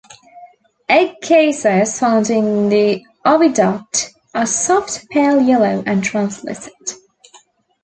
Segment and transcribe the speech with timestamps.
[0.89, 6.95] Egg cases found in the oviduct are soft, pale yellow and translucent.